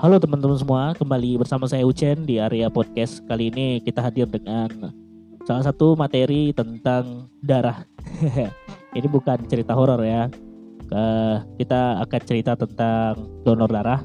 [0.00, 3.20] Halo teman-teman semua, kembali bersama saya Ucen di area podcast.
[3.28, 4.96] Kali ini kita hadir dengan
[5.44, 7.84] salah satu materi tentang darah.
[8.96, 10.32] ini bukan cerita horor ya.
[10.88, 14.00] Eh, kita akan cerita tentang donor darah.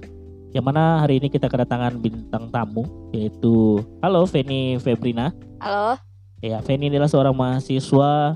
[0.52, 2.84] Yang mana hari ini kita kedatangan bintang tamu
[3.16, 5.32] yaitu Halo Feni Febrina.
[5.64, 5.96] Halo,
[6.44, 8.36] Ya, Feni adalah seorang mahasiswa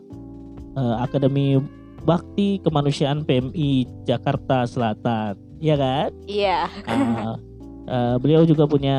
[0.80, 1.60] eh, Akademi
[2.08, 5.36] Bakti Kemanusiaan PMI Jakarta Selatan.
[5.60, 6.10] Iya kan?
[6.24, 6.72] iya.
[6.88, 7.36] Ah,
[7.88, 8.98] eh, beliau juga punya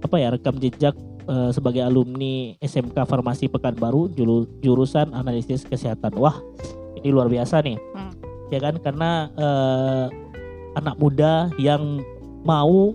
[0.00, 0.96] apa ya rekam jejak
[1.28, 4.12] eh, sebagai alumni SMK Farmasi Pekanbaru
[4.60, 6.16] jurusan analisis kesehatan.
[6.18, 6.36] Wah,
[7.00, 7.78] ini luar biasa nih.
[7.96, 8.12] Hmm.
[8.50, 10.06] Ya kan karena eh,
[10.76, 12.02] anak muda yang
[12.42, 12.94] mau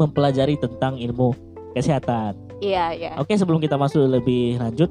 [0.00, 1.36] mempelajari tentang ilmu
[1.76, 2.36] kesehatan.
[2.60, 3.10] Iya, iya.
[3.16, 4.88] Oke, sebelum kita masuk lebih lanjut,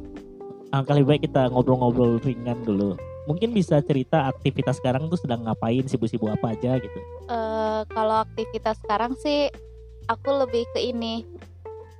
[0.73, 2.97] angka lebih baik kita ngobrol-ngobrol ringan dulu.
[3.29, 6.99] Mungkin bisa cerita aktivitas sekarang tuh sedang ngapain, sibuk-sibuk apa aja gitu.
[7.29, 9.53] Eh, kalau aktivitas sekarang sih
[10.09, 11.29] aku lebih ke ini.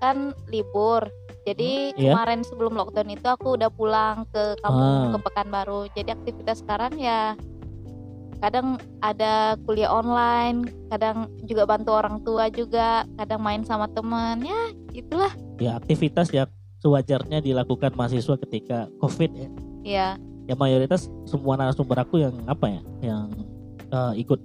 [0.02, 1.06] Kan libur.
[1.46, 2.12] Jadi Hmm, iya.
[2.18, 5.14] kemarin sebelum lockdown itu aku udah pulang ke kampung Ah.
[5.14, 5.82] ke Pekanbaru.
[5.94, 7.38] Jadi aktivitas sekarang ya
[8.40, 14.48] kadang ada kuliah online, kadang juga bantu orang tua juga, kadang main sama temen.
[14.48, 14.62] Ya,
[14.96, 15.32] itulah.
[15.60, 16.48] Ya, aktivitas yang
[16.80, 19.50] sewajarnya dilakukan mahasiswa ketika Covid ya.
[19.84, 20.10] Iya.
[20.50, 23.30] Ya mayoritas semua narasumber aku yang apa ya, yang
[23.86, 24.42] eh, ikut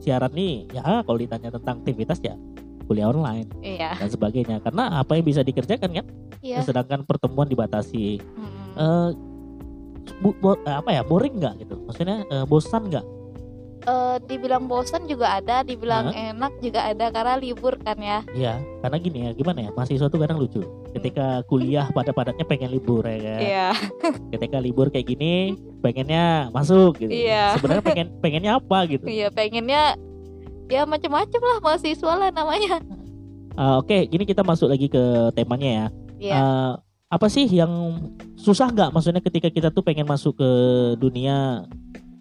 [0.00, 2.34] siaran nih, ya kalau ditanya tentang aktivitas ya
[2.82, 3.94] kuliah online Iya.
[3.94, 4.56] dan sebagainya.
[4.58, 6.06] Karena apa yang bisa dikerjakan kan?
[6.40, 6.64] Iya.
[6.64, 8.18] Sedangkan pertemuan dibatasi.
[8.18, 8.60] Mm-mm.
[8.72, 9.10] eh
[10.18, 13.04] bu- bo- eh, apa ya boring nggak gitu maksudnya eh, bosan nggak
[13.82, 18.22] Eh, dibilang bosan juga ada, dibilang enak juga ada karena libur kan ya.
[18.30, 20.62] ya karena gini ya gimana ya mahasiswa tuh kadang lucu
[20.94, 23.68] ketika kuliah pada padatnya pengen libur ya kan Iya.
[24.30, 27.58] ketika libur kayak gini pengennya masuk gitu Iya.
[27.58, 29.98] sebenarnya pengen pengennya apa gitu Iya pengennya
[30.70, 32.78] ya macam-macam lah mahasiswa lah namanya.
[33.58, 35.02] Eh, oke gini kita masuk lagi ke
[35.34, 35.86] temanya ya
[36.22, 36.34] Iya.
[36.38, 36.72] Eh,
[37.12, 37.98] apa sih yang
[38.38, 40.50] susah nggak maksudnya ketika kita tuh pengen masuk ke
[40.96, 41.66] dunia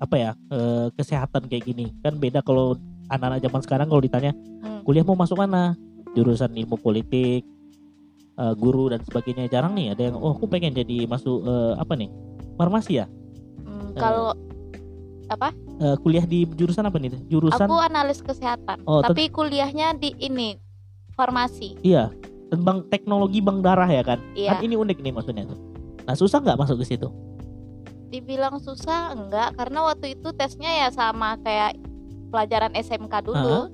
[0.01, 1.93] apa ya eh, kesehatan kayak gini.
[2.01, 2.73] Kan beda kalau
[3.07, 4.81] anak-anak zaman sekarang kalau ditanya Hmm.
[4.81, 5.77] kuliah mau masuk mana?
[6.11, 7.45] Jurusan ilmu politik
[8.35, 9.45] eh, guru dan sebagainya.
[9.47, 12.09] Jarang nih ada yang oh aku pengen jadi masuk eh, apa nih
[12.57, 13.05] farmasi ya?
[13.61, 14.33] Hmm, kalau
[15.81, 17.09] Eh, kuliah di jurusan apa nih?
[17.25, 20.59] Jurusan aku analis kesehatan, Oh, tapi kuliahnya di ini
[21.15, 21.79] farmasi.
[21.81, 22.11] iya
[22.51, 24.19] tentang teknologi bank darah ya kan?
[24.35, 24.53] Iya.
[24.53, 25.55] kan ini unik nih maksudnya tuh.
[26.03, 27.07] Nah susah nggak masuk ke situ
[28.11, 31.79] Dibilang susah enggak karena waktu itu tesnya ya sama kayak
[32.29, 33.71] pelajaran SMK dulu.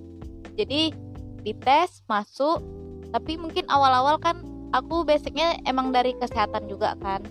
[0.58, 0.94] Jadi
[1.42, 2.62] dites masuk,
[3.09, 4.42] tapi mungkin awal-awal kan
[4.74, 7.25] aku basicnya emang dari kesehatan juga kan.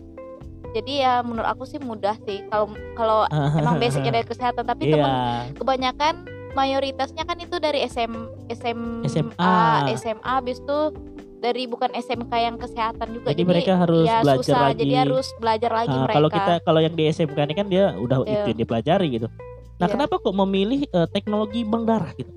[0.75, 3.25] Jadi ya menurut aku sih mudah sih kalau kalau
[3.61, 6.15] emang basicnya dari kesehatan tapi teman iya kebanyakan
[6.57, 8.13] mayoritasnya kan itu dari SM
[8.49, 9.93] SM SMA.
[9.97, 10.79] SMA habis itu
[11.37, 14.79] dari bukan SMK yang kesehatan juga Jadi mereka harus ya belajar susah lagi.
[14.81, 17.85] jadi harus belajar lagi Ah, mereka kalau kita kalau yang di SMK ini kan dia
[17.95, 18.33] udah Iya.
[18.35, 19.29] itu yang dipelajari gitu
[19.77, 19.93] nah Iya.
[19.93, 22.33] kenapa kok memilih eh, teknologi bank darah gitu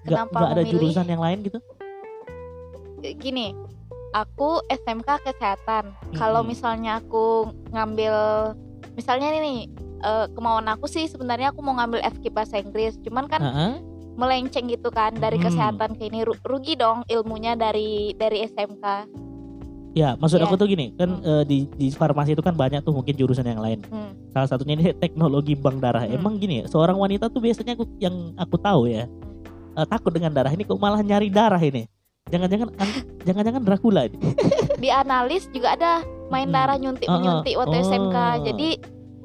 [0.00, 0.70] nggak Kenapa ada memilih?
[0.72, 1.58] jurusan yang lain gitu
[3.16, 3.54] gini
[4.10, 6.50] aku SMK kesehatan kalau Mm-mm.
[6.50, 8.14] misalnya aku ngambil
[8.94, 9.58] misalnya ini nih
[10.00, 13.72] eh, kemauan aku sih sebenarnya aku mau ngambil FK bahasa Inggris cuman kan Heeh.
[14.18, 15.46] Melenceng gitu kan dari Hmm.
[15.46, 18.84] kesehatan ke ini Ru- rugi dong ilmunya dari dari SMK
[19.94, 20.44] ya maksud Iya.
[20.44, 21.22] aku tuh gini kan Hmm.
[21.22, 24.12] eh, di di farmasi itu kan banyak tuh mungkin jurusan yang lain Hmm.
[24.28, 26.14] salah satunya ini teknologi bank darah Hmm.
[26.14, 29.06] emang gini ya seorang wanita tuh biasanya aku, yang aku tahu ya
[29.72, 31.86] eh, takut dengan darah ini kok malah nyari darah ini
[32.26, 32.68] jangan-jangan
[33.26, 34.18] jangan-jangan Dracula ini
[34.76, 35.92] di analis juga ada
[36.28, 36.54] main Hmm.
[36.54, 37.16] darah nyuntik Ah, ah.
[37.16, 37.84] menyuntik waktu Oh.
[37.84, 38.68] SMK jadi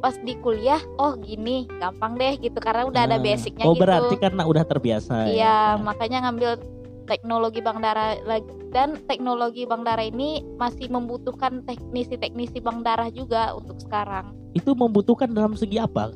[0.04, 3.24] pas di kuliah oh gini gampang deh gitu karena udah ada Ah.
[3.24, 5.80] basicnya oh gitu berarti karena udah terbiasa iya ya.
[5.80, 6.60] makanya ngambil
[7.08, 13.56] teknologi bank darah lagi dan teknologi bank darah ini masih membutuhkan teknisi-teknisi bank darah juga
[13.56, 16.12] untuk sekarang itu membutuhkan dalam segi apa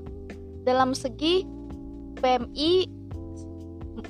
[0.68, 1.48] dalam segi
[2.20, 2.72] PMI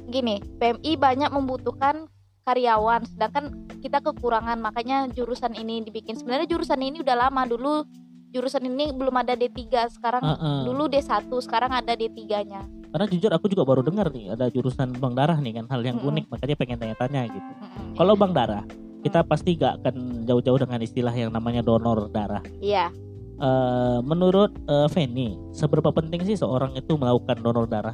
[0.10, 2.10] gini PMI banyak membutuhkan
[2.50, 7.86] karyawan sedangkan kita kekurangan makanya jurusan ini dibikin sebenarnya jurusan ini udah lama dulu
[8.30, 9.60] jurusan ini belum ada D3
[9.90, 10.60] sekarang Heeh.
[10.66, 11.08] dulu D1
[11.40, 15.60] sekarang ada D3-nya Karena jujur aku juga baru dengar nih ada jurusan bank darah nih
[15.60, 16.08] kan hal yang Mm-mm.
[16.10, 17.52] unik makanya pengen tanya-tanya gitu.
[17.94, 18.64] Kalau bank darah
[19.00, 22.42] kita pasti gak akan jauh-jauh dengan istilah yang namanya donor darah.
[22.60, 22.90] iya
[23.38, 27.94] Eh, menurut eh, Feni, seberapa penting sih seorang itu melakukan donor darah?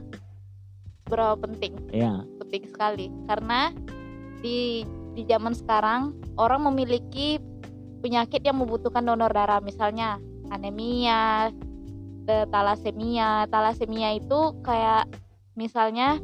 [1.04, 3.76] berapa penting Ya, penting sekali karena
[4.40, 7.44] di di zaman sekarang orang memiliki
[8.04, 10.20] penyakit yang membutuhkan donor darah misalnya
[10.52, 11.56] anemia
[12.28, 15.08] eh, talasemia talasemia itu kayak
[15.56, 16.20] misalnya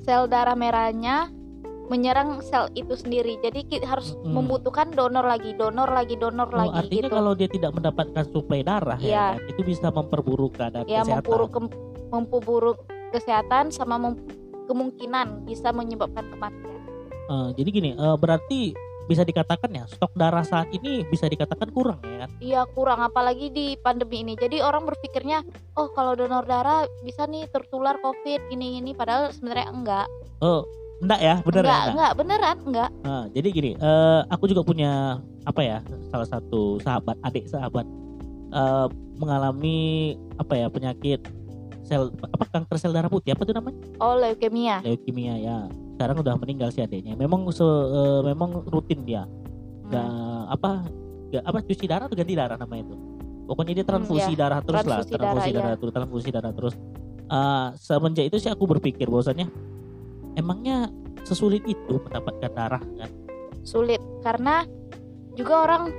[0.00, 1.28] sel darah merahnya
[1.92, 3.36] menyerang sel itu sendiri.
[3.44, 4.32] Jadi kita harus Mm-mm.
[4.32, 7.16] membutuhkan donor lagi, donor lagi, donor Oh, lagi artinya gitu.
[7.20, 11.20] kalau dia tidak mendapatkan suplai darah ya, kan, itu bisa memperburuk keadaan ya kesehatan.
[11.20, 11.52] memburuk
[12.08, 12.78] memperburuk
[13.12, 14.24] kesehatan sama mem-
[14.64, 16.80] kemungkinan bisa menyebabkan kematian.
[17.28, 18.72] Eh, jadi gini, eh, berarti
[19.10, 22.30] bisa dikatakan ya stok darah saat ini bisa dikatakan kurang ya kan?
[22.38, 24.34] Iya kurang apalagi di pandemi ini.
[24.38, 25.42] Jadi orang berpikirnya,
[25.78, 28.90] oh kalau donor darah bisa nih tertular COVID gini gini.
[28.94, 30.06] Padahal sebenarnya enggak.
[30.42, 30.66] Oh,
[31.02, 31.74] enggak ya, bener enggak, ya?
[31.74, 31.92] Enggak?
[31.92, 32.90] enggak beneran enggak.
[33.02, 35.78] Nah, jadi gini, eh, aku juga punya apa ya,
[36.10, 37.86] salah satu sahabat, adik sahabat
[38.54, 38.86] eh,
[39.18, 41.20] mengalami apa ya penyakit
[41.82, 43.78] sel apa kanker sel darah putih apa tuh namanya?
[43.98, 44.80] Oh leukemia.
[44.86, 45.58] Leukemia ya.
[46.02, 47.14] Sekarang udah meninggal si adiknya.
[47.14, 49.22] Memang se, eh, memang rutin dia.
[49.86, 50.50] Nggak Hmm.
[50.50, 50.70] apa
[51.30, 52.96] nggak apa cuci darah atau ganti darah namanya itu.
[53.46, 54.38] Pokoknya dia transfusi ya.
[54.46, 56.74] darah terus lah, Transfusi transfusi darah, darah, terus, transfusi darah terus.
[57.22, 59.46] Eh, semenjak itu sih aku berpikir bahwasannya
[60.34, 60.90] emangnya
[61.22, 63.10] sesulit itu mendapatkan darah kan?
[63.62, 64.66] Sulit karena
[65.38, 65.94] juga orang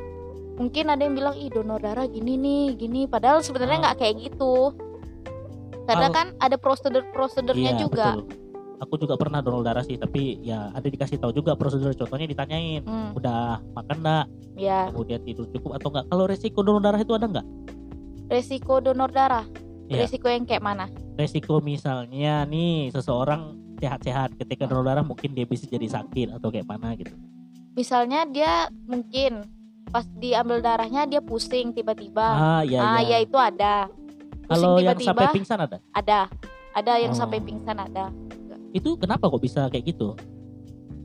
[0.59, 3.07] mungkin ada yang bilang ih donor darah gini nih gini.
[3.07, 3.83] Padahal sebenarnya Ah.
[3.87, 4.75] nggak kayak gitu.
[5.87, 8.07] Karena kan ada prosedur-prosedurnya Iya, juga.
[8.19, 8.42] betul.
[8.83, 11.95] Aku juga pernah donor darah sih, tapi ya ada dikasih tahu juga prosedur.
[11.95, 16.05] Contohnya ditanyain, Hmm, udah makan enggak, ya kemudian tidur cukup atau enggak.
[16.05, 17.47] Kalau resiko donor darah itu ada enggak?
[18.25, 19.45] resiko donor darah.
[19.85, 20.07] Iya.
[20.07, 20.87] Resiko yang kayak mana?
[21.13, 26.65] Resiko misalnya nih seseorang sehat-sehat ketika donor darah mungkin dia bisa jadi sakit atau kayak
[26.65, 27.13] mana gitu.
[27.73, 28.51] Misalnya dia
[28.83, 29.43] mungkin
[29.91, 32.25] pas diambil darahnya dia pusing tiba-tiba.
[32.25, 33.19] Ah, iya ah iya.
[33.21, 33.85] ya itu ada.
[33.85, 35.77] Pusing Kalau yang tiba-tiba sampai pingsan ada?
[35.93, 36.19] ada.
[36.73, 37.19] Ada yang Oh.
[37.19, 38.05] sampai pingsan ada.
[38.73, 40.17] Itu kenapa kok bisa kayak gitu?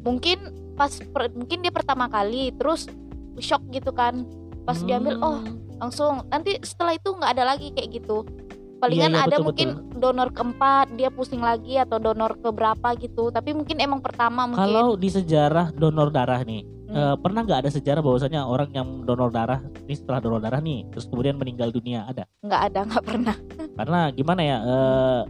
[0.02, 0.38] Mungkin
[0.74, 2.88] pas per- mungkin dia pertama kali terus
[3.36, 4.24] shock gitu kan.
[4.64, 8.24] Pas diambil oh Hmm, langsung nanti setelah itu nggak ada lagi kayak gitu.
[8.78, 9.68] Palingan Iya, iya, ada betul, mungkin
[9.98, 13.28] donor keempat dia pusing lagi atau donor keberapa gitu.
[13.28, 14.70] Tapi mungkin emang pertama mungkin.
[14.70, 16.94] Kalau di sejarah donor darah nih, Hmm.
[16.94, 20.86] eh, pernah nggak ada sejarah bahwasanya orang yang donor darah ini setelah donor darah nih,
[20.88, 22.22] terus kemudian meninggal dunia ada?
[22.40, 23.36] nggak ada nggak pernah.
[23.74, 25.20] Karena gimana ya, eh,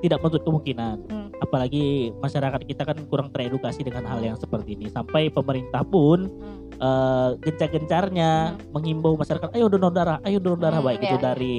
[0.00, 0.96] tidak menutup kemungkinan.
[1.10, 1.21] Hmm.
[1.42, 4.86] Apalagi masyarakat kita kan kurang teredukasi dengan hal yang seperti ini.
[4.86, 6.70] Sampai pemerintah pun Hmm.
[6.78, 11.22] eh, gencar-gencarnya menghimbau masyarakat, ayo donor darah, ayo donor darah Hmm, baik itu iya, iya.
[11.22, 11.58] dari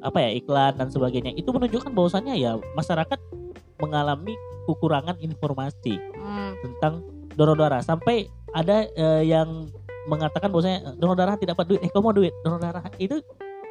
[0.00, 1.32] apa ya iklan dan sebagainya.
[1.36, 3.16] Itu menunjukkan bahwasannya ya masyarakat
[3.78, 4.34] mengalami
[4.66, 6.52] kekurangan informasi Hmm.
[6.60, 6.92] tentang
[7.36, 9.68] donor darah sampai ada eh, yang
[10.08, 13.20] mengatakan bahwasanya donor darah tidak dapat duit eh kamu mau duit donor darah itu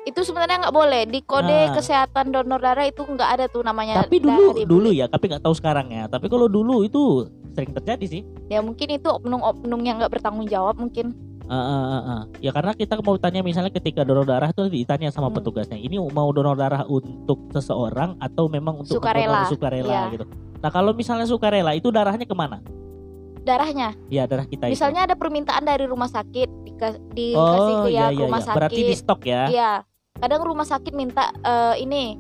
[0.08, 1.74] itu sebenarnya nggak boleh di kode Nah.
[1.74, 5.52] kesehatan donor darah itu nggak ada tuh namanya tapi dulu dulu ya tapi nggak tahu
[5.52, 10.10] sekarang ya tapi kalau dulu itu sering terjadi sih ya mungkin itu oknum-oknum yang nggak
[10.10, 11.12] bertanggung jawab mungkin
[11.46, 12.22] Ah, ah, ah, ah.
[12.40, 15.40] ya karena kita mau tanya misalnya ketika donor darah itu ditanya sama Hmm.
[15.40, 19.48] petugasnya ini mau donor darah untuk seseorang atau memang untuk Sukarela.
[19.48, 20.04] sukarela Iya.
[20.14, 20.26] gitu
[20.58, 22.60] nah kalau misalnya sukarela itu darahnya ke mana
[23.40, 24.76] darahnya ya darah kita itu.
[24.76, 27.36] misalnya ada permintaan dari rumah sakit dika- dikasih
[27.74, 28.46] oh ke iya ya iya rumah iya.
[28.46, 29.72] sakit berarti di stok ya Iya,
[30.18, 32.18] kadang rumah sakit minta eh, ini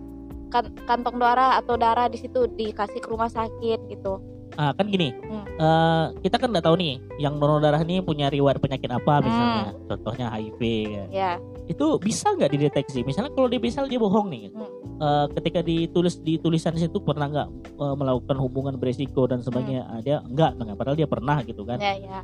[0.47, 4.19] kan- kantong darah atau darah di situ dikasih ke rumah sakit gitu.
[4.55, 5.45] Ah kan gini, Hmm.
[5.59, 9.63] eh, kita kan nggak tahu nih, yang donor darah ini punya riwayat penyakit apa misalnya,
[9.69, 9.85] Hmm.
[9.85, 11.03] contohnya HIV, ya.
[11.11, 11.31] Ya,
[11.67, 13.03] itu bisa nggak dideteksi?
[13.03, 14.65] Misalnya kalau dia bisa dia bohong nih, Hmm.
[14.97, 19.83] Eh, ketika ditulis di tulisan di situ pernah nggak eh, melakukan hubungan beresiko dan sebagainya,
[19.83, 19.93] Hmm.
[19.93, 21.77] Ah, dia enggak, enggak, padahal dia pernah gitu kan.
[21.77, 22.19] ya, ya.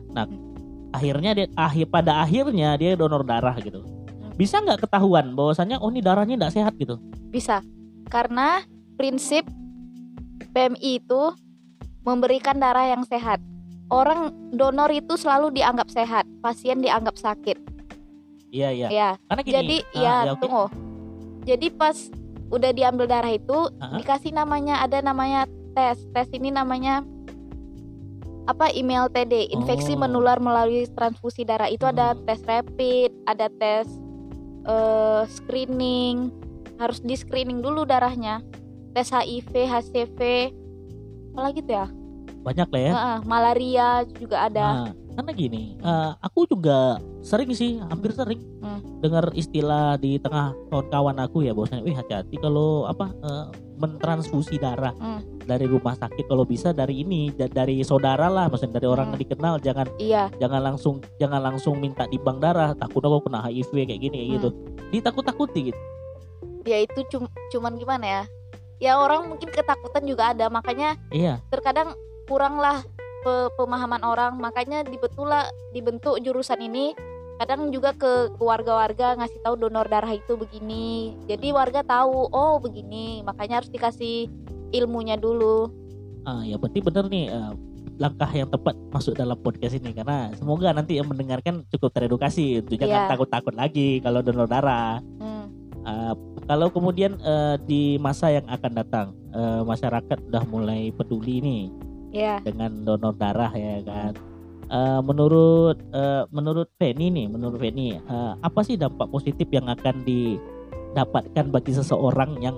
[0.90, 3.82] Akhirnya dia, akhir pada akhirnya dia donor darah gitu.
[4.34, 6.98] Bisa nggak ketahuan bahwasannya oh ini darahnya nggak sehat gitu?
[7.30, 7.62] Bisa.
[8.08, 8.62] Karena
[8.96, 9.46] prinsip
[10.52, 11.22] PMI itu
[12.02, 13.40] memberikan darah yang sehat.
[13.88, 17.58] Orang donor itu selalu dianggap sehat, pasien dianggap sakit.
[18.50, 18.88] Iya iya.
[18.90, 19.54] Ya, Karena gini.
[19.54, 20.42] jadi ah, ya, oke.
[20.42, 20.66] tunggu.
[21.44, 21.98] Jadi pas
[22.50, 23.98] udah diambil darah itu Ah.
[23.98, 26.02] dikasih namanya ada namanya tes.
[26.10, 27.02] Tes ini namanya
[28.44, 30.02] apa email TD, infeksi Oh.
[30.02, 31.66] menular melalui transfusi darah.
[31.66, 32.22] Itu ada Hmm.
[32.26, 33.88] tes rapid, ada tes
[34.64, 36.32] eh, screening.
[36.78, 38.42] Harus di screening dulu darahnya.
[38.94, 40.20] Tes HIV, HCV.
[41.34, 41.88] Apalagi tuh ya?
[42.44, 42.92] Banyak lah ya.
[42.92, 44.66] Heeh, malaria juga ada.
[44.86, 48.82] Nah, karena gini, eh, aku juga sering sih, hampir sering Hmm.
[49.00, 53.46] dengar istilah di tengah kawan-kawan aku ya, bahwasanya, wih hati-hati kalau apa eh,
[53.80, 55.22] mentransfusi darah Hmm.
[55.44, 59.14] Dari rumah sakit kalau bisa dari ini da- dari saudara lah, maksudnya dari orang Hmm.
[59.14, 63.44] yang dikenal, jangan Iya, jangan langsung jangan langsung minta di bank darah, takut aku kena
[63.44, 64.36] HIV kayak gini kayak Hmm.
[64.36, 64.50] gitu,
[64.90, 65.82] ditakut-takuti gitu.
[66.64, 68.24] ya itu cum- cuman gimana ya?
[68.80, 71.92] Ya orang mungkin ketakutan juga ada, makanya Iya, terkadang
[72.24, 72.88] kuranglah
[73.20, 74.36] pe- pemahaman orang.
[74.36, 76.96] Makanya dibetulah dibentuk jurusan ini.
[77.36, 81.20] Kadang juga ke ke warga-warga ngasih tahu donor darah itu begini.
[81.26, 83.24] Jadi warga tahu oh begini.
[83.24, 84.28] Makanya harus dikasih
[84.74, 85.70] ilmunya dulu
[86.24, 87.52] Ah, ya berarti bener nih eh,
[88.00, 92.80] langkah yang tepat masuk dalam podcast ini karena semoga nanti yang mendengarkan cukup teredukasi untuk
[92.80, 93.12] jangan Iya.
[93.12, 95.04] takut-takut lagi kalau donor darah.
[95.20, 95.46] Hmm.
[95.84, 96.16] Ah,
[96.48, 101.64] kalau kemudian eh, di masa yang akan datang eh, masyarakat udah mulai peduli nih
[102.14, 104.16] Ya, dengan donor darah ya kan.
[104.64, 110.08] Eh, menurut eh, menurut Feni nih, menurut Feni eh, apa sih dampak positif yang akan
[110.08, 112.56] didapatkan bagi seseorang yang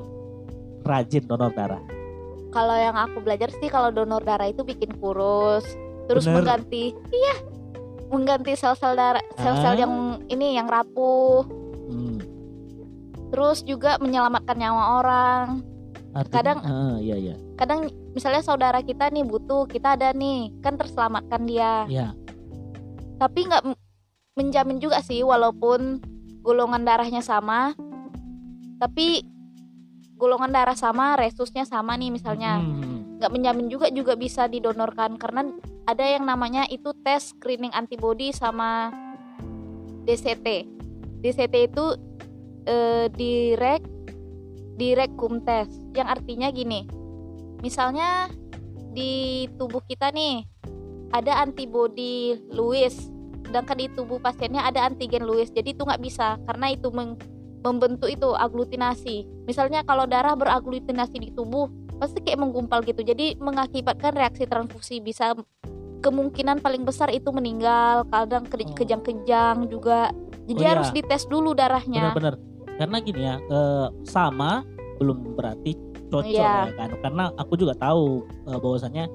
[0.85, 1.81] rajin donor darah?
[2.55, 5.67] Kalau yang aku belajar sih kalau donor darah itu bikin kurus,
[6.07, 6.39] terus Bener.
[6.39, 7.35] mengganti, iya,
[8.07, 9.77] mengganti sel-sel darah, sel-sel Ah.
[9.77, 9.93] yang
[10.25, 11.43] ini yang rapuh,
[11.85, 12.17] Hmm,
[13.27, 15.47] terus juga menyelamatkan nyawa orang.
[16.15, 17.35] artinya, Kadang- ah, iya iya.
[17.53, 17.79] Kadang
[18.15, 21.83] misalnya saudara kita nih butuh, kita ada nih, kan terselamatkan dia.
[21.85, 22.15] Ya,
[23.15, 23.63] Tapi nggak
[24.33, 25.99] menjamin juga sih, walaupun
[26.39, 27.75] golongan darahnya sama,
[28.77, 29.23] tapi
[30.15, 32.59] golongan darah sama, resusnya sama nih misalnya.
[32.59, 35.47] Hmm, nggak menjamin juga juga bisa didonorkan karena
[35.87, 38.91] ada yang namanya itu tes screening antibody sama
[40.03, 40.67] DCT.
[41.23, 41.85] DCT itu
[42.67, 43.87] eh, direct
[44.75, 46.87] direct cum test yang artinya gini.
[47.63, 48.27] Misalnya
[48.91, 50.43] di tubuh kita nih
[51.11, 53.11] ada antibody Lewis
[53.45, 57.19] sedangkan di tubuh pasiennya ada antigen Lewis jadi itu nggak bisa karena itu meng-
[57.65, 61.65] membentuk itu aglutinasi misalnya kalau darah beraglutinasi di tubuh
[61.97, 65.33] pasti kayak menggumpal gitu jadi mengakibatkan reaksi transfusi bisa
[65.99, 68.77] kemungkinan paling besar itu meninggal kadang Oh.
[68.77, 70.13] kejang-kejang juga
[70.45, 70.71] jadi Oh, iya.
[70.77, 72.37] harus dites dulu darahnya benar-benar.
[72.75, 74.61] Karena gini ya, eh, sama
[74.99, 75.73] belum berarti
[76.11, 76.69] cocok Iya.
[76.69, 76.89] ya kan.
[77.01, 79.05] Karena aku juga tahu eh, bahwasannya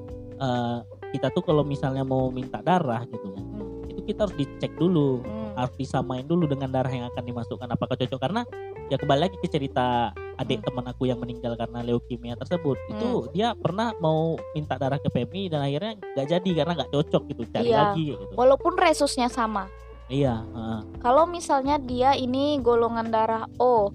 [0.40, 0.78] eh,
[1.12, 3.84] kita tuh kalau misalnya mau minta darah gitu ya, Hmm.
[3.86, 5.39] itu kita harus dicek dulu, Hmm.
[5.56, 7.68] Harus disamain dulu dengan darah yang akan dimasukkan.
[7.70, 8.20] Apakah cocok.
[8.20, 8.42] Karena
[8.88, 13.52] ya kembali lagi ke cerita adik teman aku yang meninggal karena leukemia tersebut, itu dia
[13.52, 17.68] pernah mau minta darah ke PMI dan akhirnya nggak jadi karena nggak cocok gitu, cari
[17.68, 17.76] Iya.
[17.76, 18.32] lagi gitu.
[18.40, 19.68] walaupun resusnya sama.
[20.10, 20.80] Iya, heeh.
[21.04, 23.94] kalau misalnya dia ini golongan darah O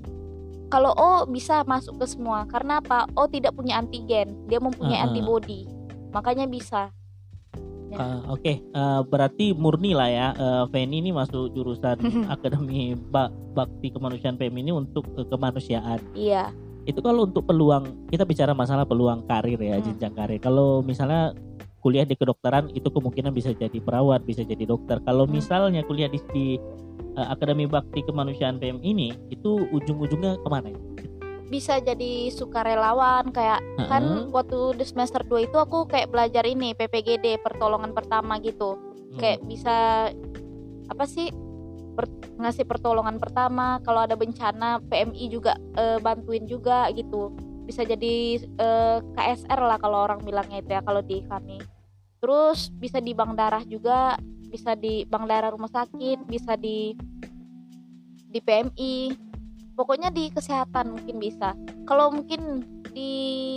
[0.70, 2.44] kalau O bisa masuk ke semua.
[2.50, 3.06] Karena apa?
[3.14, 4.34] O tidak punya antigen.
[4.50, 5.06] Dia mempunyai ah.
[5.08, 5.70] antibody.
[6.12, 6.90] Makanya bisa
[7.96, 8.04] Ya.
[8.04, 10.28] Eh, Oke, eh, berarti murni lah ya.
[10.32, 11.96] eh, Feni ini masuk jurusan
[12.30, 16.04] Akademi Ba- Bakti Kemanusiaan PM ini untuk ke- kemanusiaan.
[16.12, 16.52] iya
[16.84, 19.86] Itu kalau untuk peluang kita bicara masalah peluang karir ya, Hmm.
[19.88, 20.38] jenjang karir.
[20.38, 21.34] Kalau misalnya
[21.80, 25.02] kuliah di kedokteran itu kemungkinan bisa jadi perawat, bisa jadi dokter.
[25.02, 25.34] Kalau Hmm.
[25.34, 26.46] misalnya kuliah di, di,
[27.16, 30.70] eh, Akademi Bakti Kemanusiaan PM ini, itu ujung-ujungnya ke mana?
[30.70, 30.78] ya?
[31.46, 33.90] Bisa jadi sukarelawan kayak Heeh.
[33.90, 38.78] kan waktu di semester 2 itu aku kayak belajar ini PPGD pertolongan pertama gitu.
[39.22, 40.10] Kayak bisa
[40.90, 41.30] apa sih
[41.96, 42.12] per-
[42.42, 47.32] ngasih pertolongan pertama kalau ada bencana PMI juga eh, bantuin juga gitu.
[47.66, 51.62] Bisa jadi eh, KSR lah kalau orang bilangnya itu ya kalau di kami.
[52.20, 54.18] Terus bisa di bank darah juga
[54.50, 56.96] bisa di bank darah rumah sakit bisa di
[58.32, 58.94] di PMI
[59.76, 61.52] pokoknya di kesehatan mungkin bisa
[61.84, 63.12] kalau mungkin di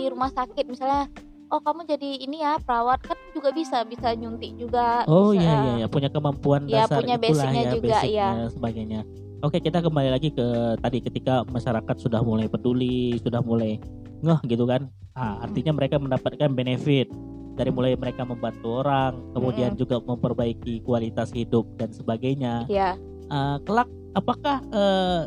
[0.05, 1.07] rumah sakit misalnya
[1.49, 5.53] oh kamu jadi ini ya perawat kan juga bisa bisa nyuntik juga Oh bisa- iya
[5.57, 8.47] iya ya punya kemampuan Ya, dasar punya basicnya ya, juga, basicnya, ya.
[8.51, 9.01] sebagainya.
[9.39, 10.47] Oke kita kembali lagi ke
[10.77, 13.79] tadi ketika masyarakat sudah mulai peduli, sudah mulai
[14.19, 14.91] ngeh gitu kan.
[15.15, 17.07] Ah, artinya mereka mendapatkan benefit
[17.55, 22.67] dari mulai mereka membantu orang, kemudian juga memperbaiki kualitas hidup dan sebagainya.
[22.67, 22.99] ya
[23.31, 25.21] Ah, kelak apakah eh,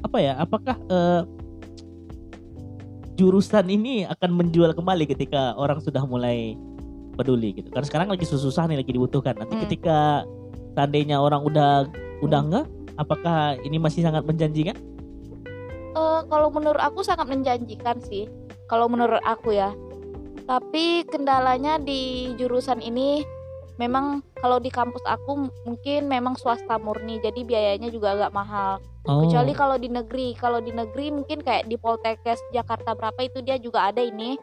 [0.00, 0.32] apa ya?
[0.40, 1.22] Apakah eh,
[3.16, 6.56] jurusan ini akan menjual kembali ketika orang sudah mulai
[7.18, 7.68] peduli gitu.
[7.68, 9.36] Karena sekarang lagi susah nih lagi dibutuhkan.
[9.36, 9.64] Nanti Hmm.
[9.68, 10.24] ketika
[10.72, 11.84] seandainya orang udah
[12.24, 12.66] udah enggak,
[12.96, 14.76] apakah ini masih sangat menjanjikan?
[15.90, 18.30] Eh, kalau menurut aku sangat menjanjikan sih
[18.70, 19.74] kalau menurut aku ya
[20.46, 23.26] tapi kendalanya di jurusan ini
[23.74, 28.78] memang kalau di kampus aku mungkin memang swasta murni jadi biayanya juga agak mahal
[29.08, 30.36] Oh, kecuali kalau di negeri.
[30.36, 34.36] Kalau di negeri mungkin kayak di Poltekkes Jakarta berapa itu dia juga ada ini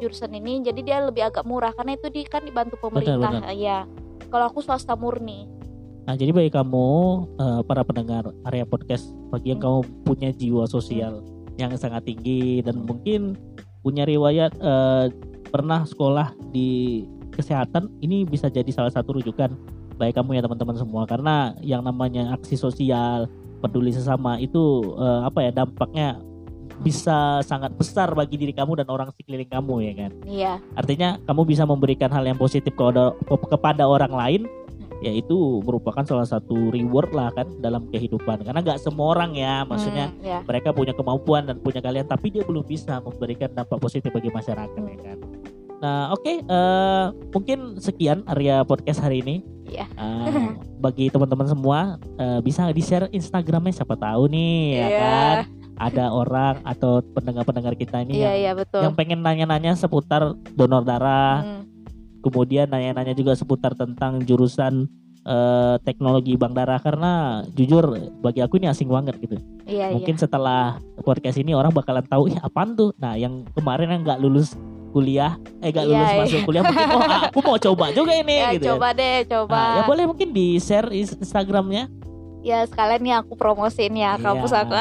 [0.00, 0.64] jurusan ini.
[0.64, 3.44] Jadi dia lebih agak murah karena itu di kan dibantu pemerintah.
[3.44, 3.52] benar.
[3.52, 3.84] ya
[4.32, 5.44] kalau aku swasta murni.
[6.08, 6.88] Nah, jadi bagi kamu
[7.36, 11.20] eh, para pendengar area podcast, bagi yang kamu punya jiwa sosial
[11.60, 13.36] yang sangat tinggi dan mungkin
[13.84, 15.12] punya riwayat eh,
[15.52, 17.04] pernah sekolah di
[17.36, 19.52] kesehatan, ini bisa jadi salah satu rujukan
[20.00, 21.04] bagi kamu ya teman-teman semua.
[21.04, 26.18] Karena yang namanya aksi sosial, peduli sesama itu eh, apa ya dampaknya
[26.78, 30.12] bisa sangat besar bagi diri kamu dan orang sekeliling kamu ya kan.
[30.30, 30.52] iya.
[30.78, 34.42] Artinya kamu bisa memberikan hal yang positif kepada, kepada orang lain
[34.98, 38.42] yaitu merupakan salah satu reward lah kan dalam kehidupan.
[38.42, 42.30] Karena nggak semua orang ya maksudnya Hmm, ya mereka punya kemampuan dan punya kalian tapi
[42.30, 45.18] dia belum bisa memberikan dampak positif bagi masyarakat ya kan
[45.78, 49.36] Nah, oke, eh, mungkin sekian area podcast hari ini.
[49.68, 49.86] Iya.
[49.86, 51.78] Eh, bagi teman-teman semua
[52.16, 54.98] eh, bisa di-share Instagramnya siapa tahu nih, ya Iya.
[54.98, 55.36] kan?
[55.78, 58.82] Ada orang atau pendengar-pendengar kita ini Iya yang, iya betul.
[58.82, 61.62] yang pengen nanya-nanya seputar donor darah, Hmm,
[62.18, 64.90] kemudian nanya-nanya juga seputar tentang jurusan
[65.22, 67.84] eh, teknologi bank darah karena jujur
[68.18, 69.36] bagi aku ini asing banget gitu.
[69.68, 72.96] Iya Mungkin setelah podcast ini orang bakalan tahu ih apaan tuh.
[72.96, 74.56] Nah, yang kemarin yang nggak lulus
[74.90, 76.18] kuliah, eh Iya, lulus iya.
[76.24, 78.36] masuk kuliah mungkin oh aku mau coba juga ini.
[78.40, 78.64] Ya, gitu.
[78.66, 78.70] ya.
[78.74, 79.56] coba deh, coba.
[79.56, 81.92] Nah, ya boleh mungkin di share Instagramnya.
[82.38, 84.62] Ya sekalian nih aku promosiin ya kampus Iya.
[84.62, 84.72] aku.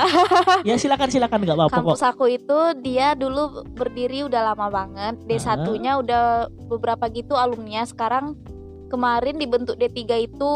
[0.63, 1.83] Ya silakan silakan nggak apa-apa kok.
[1.97, 5.17] kampus aku itu dia dulu berdiri udah lama banget.
[5.17, 5.25] Ah.
[5.25, 6.23] D1-nya udah
[6.69, 8.37] beberapa gitu alumni sekarang
[8.87, 10.51] kemarin dibentuk D3 itu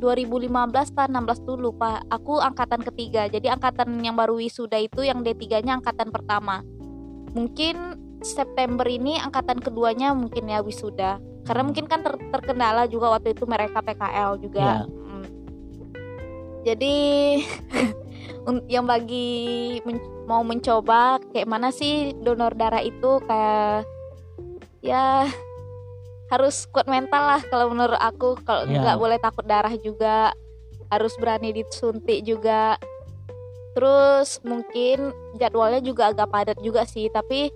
[0.00, 2.00] 2015 atau 16 tuh lupa.
[2.08, 3.28] Aku angkatan ketiga.
[3.28, 6.64] Jadi angkatan yang baru wisuda itu yang D3-nya angkatan pertama.
[7.34, 7.76] Mungkin
[8.24, 11.20] September ini angkatan keduanya mungkin ya wisuda.
[11.44, 14.64] Karena mungkin kan ter- terkendala juga waktu itu mereka PKL juga.
[14.64, 14.78] Iya.
[14.88, 15.26] Mm.
[16.64, 16.96] Jadi
[18.74, 19.28] yang bagi
[19.84, 23.84] men- mau mencoba kayak mana sih donor darah itu kayak
[24.80, 25.28] ya
[26.32, 28.80] harus kuat mental lah kalau menurut aku kalau Iya.
[28.80, 30.32] nggak boleh takut darah juga
[30.88, 32.80] harus berani disuntik juga
[33.76, 37.52] terus mungkin jadwalnya juga agak padat juga sih tapi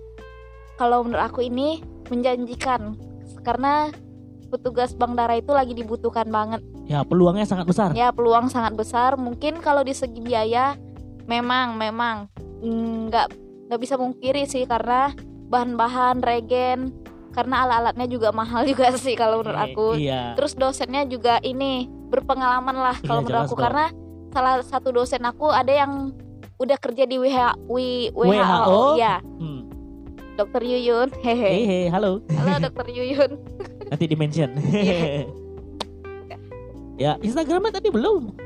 [0.78, 2.94] kalau menurut aku ini menjanjikan
[3.42, 3.90] karena
[4.48, 7.92] petugas bank darah itu lagi dibutuhkan banget Ya peluangnya sangat besar.
[7.92, 10.72] ya peluang sangat besar mungkin kalau di segi biaya
[11.26, 12.32] memang memang
[12.62, 13.26] nggak
[13.68, 15.12] nggak bisa mungkiri sih karena
[15.44, 16.96] bahan-bahan regen
[17.30, 20.32] karena alat-alatnya juga mahal juga sih kalau menurut aku Iya.
[20.32, 23.62] terus dosennya juga ini berpengalaman lah kalau Iya, menurut aku dong.
[23.62, 23.84] karena
[24.28, 26.16] salah satu dosen aku ada yang
[26.56, 28.32] udah kerja di WH, W- WHO,
[28.64, 28.80] WHO?
[28.96, 29.57] ya Hmm.
[30.38, 32.22] Dokter Yuyun hehe hei, halo.
[32.30, 33.34] halo dokter Yuyun
[33.90, 34.52] Nanti di mention.
[34.68, 35.24] Iya.
[37.00, 38.36] ya, Instagramnya tadi belum.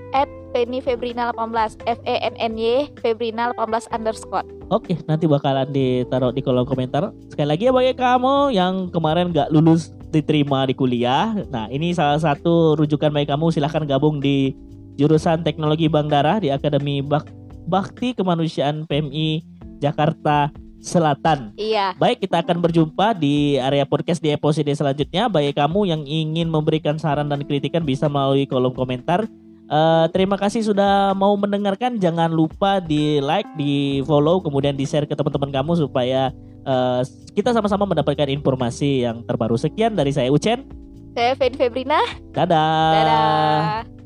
[0.52, 6.32] Penny Febrina 18 F E N N Y Febrina 18 underscore Oke, nanti bakalan ditaruh
[6.32, 7.12] di kolom komentar.
[7.28, 11.32] Sekali lagi ya bagi kamu yang kemarin nggak lulus diterima di kuliah.
[11.52, 13.52] Nah, ini salah satu rujukan bagi kamu.
[13.52, 14.56] Silahkan gabung di
[14.96, 17.28] jurusan Teknologi Bank Darah di Akademi Bak
[17.68, 19.44] Bakti Kemanusiaan PMI
[19.80, 20.48] Jakarta
[20.82, 21.54] Selatan.
[21.54, 25.30] iya Baik, kita akan berjumpa di area podcast di episode selanjutnya.
[25.30, 29.24] Bagi kamu yang ingin memberikan saran dan kritikan bisa melalui kolom komentar.
[29.72, 31.96] Eh, terima kasih sudah mau mendengarkan.
[31.96, 36.34] Jangan lupa di like, di follow, kemudian di share ke teman-teman kamu supaya
[36.66, 37.00] eh,
[37.32, 39.54] kita sama-sama mendapatkan informasi yang terbaru.
[39.56, 40.66] Sekian dari saya Ucen.
[41.12, 42.00] saya Penny Febrina
[42.32, 42.88] Dadah.
[42.96, 44.01] dadah